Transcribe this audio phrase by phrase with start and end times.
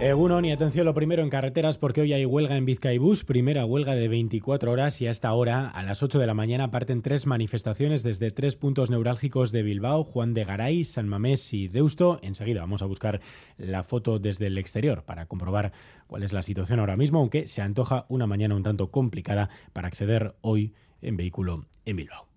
[0.00, 3.94] Egunon y atención lo primero en carreteras porque hoy hay huelga en Vizcaibús, primera huelga
[3.94, 8.02] de 24 horas y hasta ahora, a las 8 de la mañana, parten tres manifestaciones
[8.02, 12.18] desde tres puntos neurálgicos de Bilbao, Juan de Garay, San Mamés y Deusto.
[12.22, 13.20] Enseguida vamos a buscar
[13.56, 15.72] la foto desde el exterior para comprobar
[16.08, 19.88] cuál es la situación ahora mismo, aunque se antoja una mañana un tanto complicada para
[19.88, 22.33] acceder hoy en vehículo en Bilbao.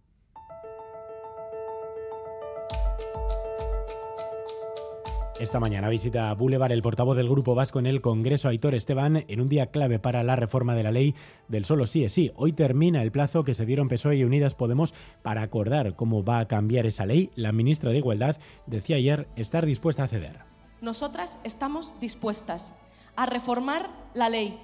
[5.40, 9.24] Esta mañana visita a Boulevard el portavoz del Grupo Vasco en el Congreso, Aitor Esteban,
[9.28, 11.14] en un día clave para la reforma de la ley
[11.48, 12.32] del solo sí es sí.
[12.38, 16.40] Hoy termina el plazo que se dieron PSOE y Unidas Podemos para acordar cómo va
[16.40, 17.30] a cambiar esa ley.
[17.36, 20.40] La ministra de Igualdad decía ayer estar dispuesta a ceder.
[20.82, 22.74] Nosotras estamos dispuestas
[23.16, 24.60] a reformar la ley.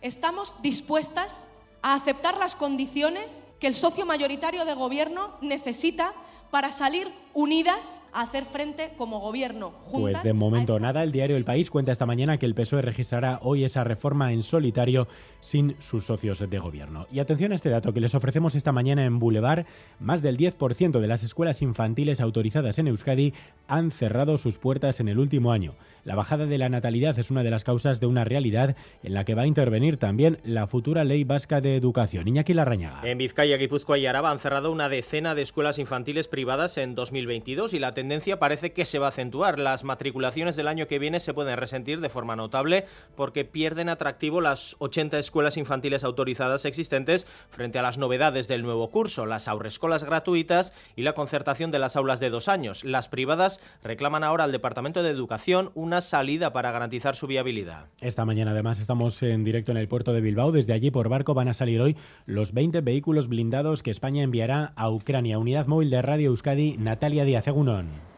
[0.00, 1.46] Estamos dispuestas
[1.82, 6.14] a aceptar las condiciones que el socio mayoritario de gobierno necesita
[6.50, 9.70] para salir unidas a hacer frente como gobierno.
[9.84, 12.80] Juntas Pues de momento nada, el diario El País cuenta esta mañana que el PSOE
[12.80, 15.06] registrará hoy esa reforma en solitario
[15.40, 17.06] sin sus socios de gobierno.
[17.12, 19.66] Y atención a este dato que les ofrecemos esta mañana en Boulevard,
[20.00, 23.34] más del 10% de las escuelas infantiles autorizadas en Euskadi
[23.68, 25.74] han cerrado sus puertas en el último año.
[26.04, 29.24] La bajada de la natalidad es una de las causas de una realidad en la
[29.24, 32.28] que va a intervenir también la futura Ley Vasca de Educación.
[32.28, 33.02] Iñaki Larrañaga.
[33.02, 36.94] En Vizcaya, Guipúzcoa y Araba han cerrado una decena de escuelas infantiles privadas en
[37.26, 39.58] 2022 y la tendencia parece que se va a acentuar.
[39.58, 42.84] Las matriculaciones del año que viene se pueden resentir de forma notable
[43.16, 48.90] porque pierden atractivo las 80 escuelas infantiles autorizadas existentes frente a las novedades del nuevo
[48.90, 52.84] curso, las aurescolas gratuitas y la concertación de las aulas de dos años.
[52.84, 57.86] Las privadas reclaman ahora al Departamento de Educación una salida para garantizar su viabilidad.
[58.00, 60.52] Esta mañana además estamos en directo en el puerto de Bilbao.
[60.52, 61.96] Desde allí por barco van a salir hoy
[62.26, 65.38] los 20 vehículos blindados que España enviará a Ucrania.
[65.38, 68.15] Unidad móvil de Radio Euskadi, Natalia Díaz Egunon.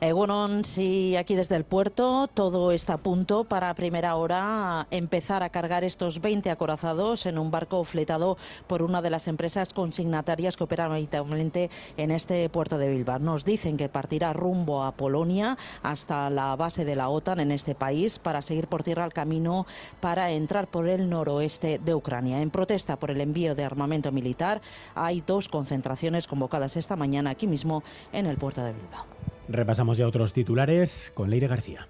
[0.00, 5.48] Egunon, sí, aquí desde el puerto todo está a punto para primera hora empezar a
[5.48, 8.36] cargar estos 20 acorazados en un barco fletado
[8.66, 13.18] por una de las empresas consignatarias que operan habitualmente en este puerto de Bilbao.
[13.18, 17.74] Nos dicen que partirá rumbo a Polonia hasta la base de la OTAN en este
[17.74, 19.66] país para seguir por tierra el camino
[20.00, 22.40] para entrar por el noroeste de Ucrania.
[22.40, 24.60] En protesta por el envío de armamento militar
[24.94, 27.82] hay dos concentraciones convocadas esta mañana aquí mismo
[28.12, 29.25] en el puerto de Bilbao.
[29.48, 31.88] Repasamos ya otros titulares con Leire García.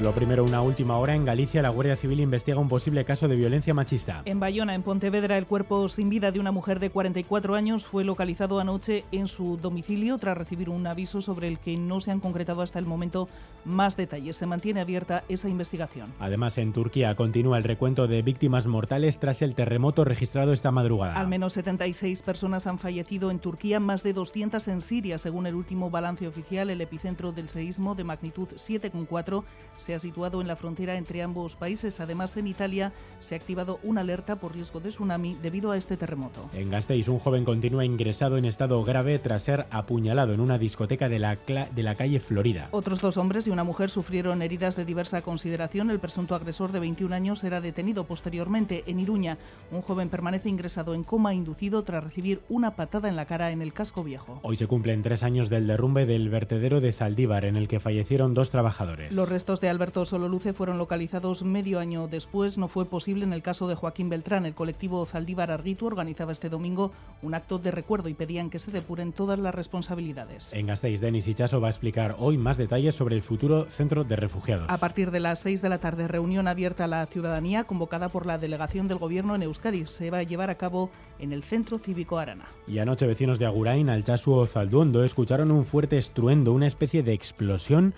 [0.00, 1.14] Lo primero, una última hora.
[1.14, 4.20] En Galicia, la Guardia Civil investiga un posible caso de violencia machista.
[4.26, 8.04] En Bayona, en Pontevedra, el cuerpo sin vida de una mujer de 44 años fue
[8.04, 12.20] localizado anoche en su domicilio tras recibir un aviso sobre el que no se han
[12.20, 13.30] concretado hasta el momento
[13.64, 14.36] más detalles.
[14.36, 16.12] Se mantiene abierta esa investigación.
[16.20, 21.14] Además, en Turquía continúa el recuento de víctimas mortales tras el terremoto registrado esta madrugada.
[21.14, 25.54] Al menos 76 personas han fallecido en Turquía, más de 200 en Siria, según el
[25.54, 26.68] último balance oficial.
[26.68, 29.42] El epicentro del seísmo de magnitud 7,4
[29.86, 32.00] se ha situado en la frontera entre ambos países.
[32.00, 35.96] Además, en Italia se ha activado una alerta por riesgo de tsunami debido a este
[35.96, 36.50] terremoto.
[36.52, 41.08] En Gasteiz, un joven continúa ingresado en estado grave tras ser apuñalado en una discoteca
[41.08, 42.66] de la, de la calle Florida.
[42.72, 45.88] Otros dos hombres y una mujer sufrieron heridas de diversa consideración.
[45.92, 49.38] El presunto agresor de 21 años era detenido posteriormente en Iruña.
[49.70, 53.62] Un joven permanece ingresado en coma inducido tras recibir una patada en la cara en
[53.62, 54.40] el casco viejo.
[54.42, 58.34] Hoy se cumplen tres años del derrumbe del vertedero de Zaldívar, en el que fallecieron
[58.34, 59.14] dos trabajadores.
[59.14, 62.56] Los restos de Alberto Sololuce fueron localizados medio año después.
[62.56, 64.46] No fue posible en el caso de Joaquín Beltrán.
[64.46, 68.70] El colectivo Zaldívar Arguitu organizaba este domingo un acto de recuerdo y pedían que se
[68.70, 70.50] depuren todas las responsabilidades.
[70.54, 74.16] En Gasteiz, Denis Ichaso va a explicar hoy más detalles sobre el futuro centro de
[74.16, 74.64] refugiados.
[74.70, 78.24] A partir de las 6 de la tarde, reunión abierta a la ciudadanía convocada por
[78.24, 79.84] la delegación del gobierno en Euskadi.
[79.84, 82.46] Se va a llevar a cabo en el Centro Cívico Arana.
[82.66, 87.12] Y anoche vecinos de Agurain, Alchazu o Zalduondo escucharon un fuerte estruendo, una especie de
[87.12, 87.92] explosión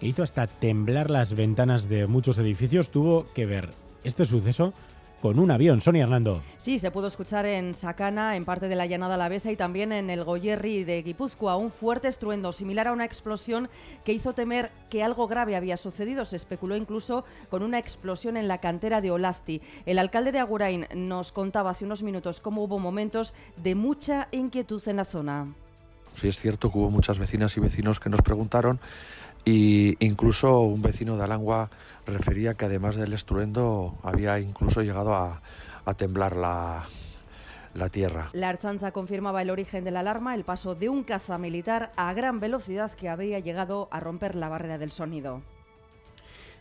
[0.00, 3.70] que hizo hasta temblar las ventanas de muchos edificios, tuvo que ver
[4.04, 4.72] este suceso
[5.20, 5.80] con un avión.
[5.80, 6.42] Sonia Hernando.
[6.58, 10.10] Sí, se pudo escuchar en Sacana, en parte de la llanada alavesa y también en
[10.10, 13.68] el Goyerri de Guipúzcoa, un fuerte estruendo similar a una explosión
[14.04, 16.24] que hizo temer que algo grave había sucedido.
[16.24, 19.62] Se especuló incluso con una explosión en la cantera de Olasti.
[19.86, 24.82] El alcalde de Agurain nos contaba hace unos minutos cómo hubo momentos de mucha inquietud
[24.86, 25.54] en la zona.
[26.14, 28.80] Sí, es cierto que hubo muchas vecinas y vecinos que nos preguntaron
[29.48, 31.70] y incluso un vecino de Alangua
[32.04, 35.40] refería que además del estruendo había incluso llegado a,
[35.96, 36.84] temblar la,
[37.72, 38.28] la tierra.
[38.32, 42.12] La Archanza confirmaba el origen de la alarma, el paso de un caza militar a
[42.12, 45.42] gran velocidad que habría llegado a romper la barrera del sonido.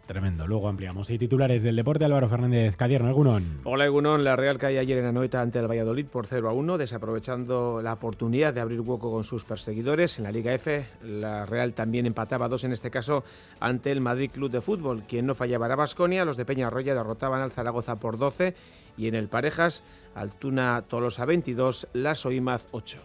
[0.05, 0.45] Tremendo.
[0.47, 1.09] Luego ampliamos.
[1.09, 3.61] Y titulares del deporte, Álvaro Fernández Cadierno, Egunon.
[3.63, 4.23] Hola, Egunon.
[4.23, 7.93] La Real cae ayer en Anoeta ante el Valladolid por 0 a 1, desaprovechando la
[7.93, 10.19] oportunidad de abrir hueco con sus perseguidores.
[10.19, 13.23] En la Liga F, la Real también empataba dos, en este caso,
[13.59, 16.23] ante el Madrid Club de Fútbol, quien no fallaba era Basconia.
[16.23, 18.53] Los de Peña Arroya derrotaban al Zaragoza por 12
[18.97, 22.99] y en el Parejas, Altuna Tolosa 22, Las Oimaz 8.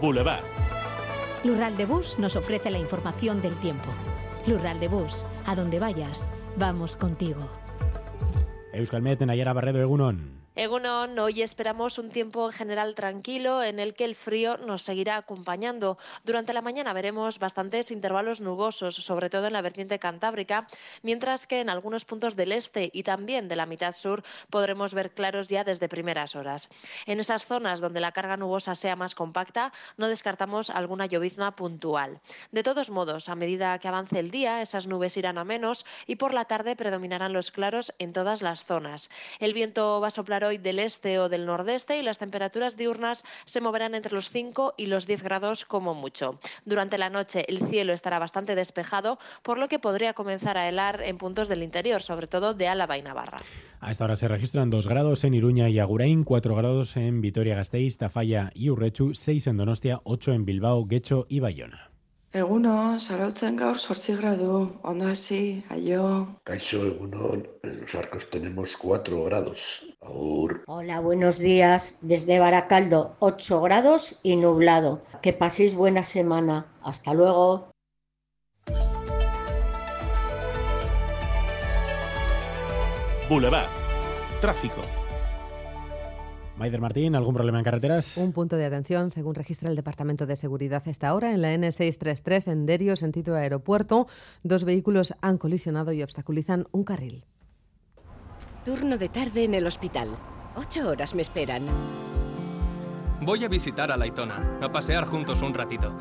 [0.00, 0.44] Boulevard.
[1.44, 3.90] Lural de Bus nos ofrece la información del tiempo.
[4.46, 6.26] Lural de Bus, a donde vayas,
[6.56, 7.50] vamos contigo.
[8.72, 10.43] Euskalmet, Nayara Barredo, Egunon.
[10.56, 15.16] Egunon, hoy esperamos un tiempo en general tranquilo en el que el frío nos seguirá
[15.16, 15.98] acompañando.
[16.22, 20.68] Durante la mañana veremos bastantes intervalos nubosos, sobre todo en la vertiente cantábrica,
[21.02, 25.10] mientras que en algunos puntos del este y también de la mitad sur podremos ver
[25.10, 26.68] claros ya desde primeras horas.
[27.06, 32.20] En esas zonas donde la carga nubosa sea más compacta, no descartamos alguna llovizna puntual.
[32.52, 36.14] De todos modos, a medida que avance el día, esas nubes irán a menos y
[36.14, 39.10] por la tarde predominarán los claros en todas las zonas.
[39.40, 43.24] El viento va a soplar hoy del este o del nordeste y las temperaturas diurnas
[43.44, 46.38] se moverán entre los 5 y los 10 grados como mucho.
[46.64, 51.02] Durante la noche el cielo estará bastante despejado, por lo que podría comenzar a helar
[51.02, 53.38] en puntos del interior, sobre todo de Álava y Navarra.
[53.80, 57.98] A esta hora se registran 2 grados en Iruña y Agurain, 4 grados en Vitoria-Gasteiz,
[57.98, 61.93] Tafalla y Urrechu, 6 en Donostia, 8 en Bilbao, Guecho y Bayona.
[62.34, 66.06] Eguno, zarautzen gaur sortzi gradu, ondo hasi, aio.
[66.42, 69.86] Caixo, Egunon, en los arcos tenemos 4 grados.
[70.00, 70.64] Aur.
[70.66, 71.98] Hola, buenos días.
[72.00, 75.00] Desde Baracaldo, 8 grados y nublado.
[75.22, 76.66] Que paséis buena semana.
[76.82, 77.68] Hasta luego.
[83.28, 83.70] Boulevard.
[84.40, 84.82] Tráfico.
[86.56, 88.16] Maider Martín, ¿algún problema en carreteras?
[88.16, 92.50] Un punto de atención, según registra el Departamento de Seguridad esta hora, en la N633
[92.52, 94.06] en Derio, sentido aeropuerto,
[94.44, 97.24] dos vehículos han colisionado y obstaculizan un carril.
[98.64, 100.16] Turno de tarde en el hospital.
[100.56, 101.66] Ocho horas me esperan.
[103.20, 105.92] Voy a visitar a Laitona, a pasear juntos un ratito.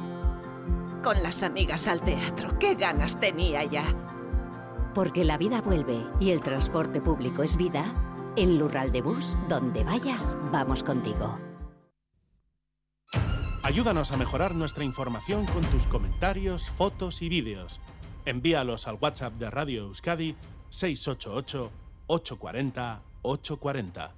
[1.03, 3.83] Con las amigas al teatro, qué ganas tenía ya.
[4.93, 8.12] Porque la vida vuelve y el transporte público es vida.
[8.35, 11.37] En Lural de Bus, donde vayas, vamos contigo.
[13.61, 17.79] Ayúdanos a mejorar nuestra información con tus comentarios, fotos y vídeos.
[18.25, 20.35] Envíalos al WhatsApp de Radio Euskadi
[20.69, 21.71] 688
[22.07, 24.15] 840 840.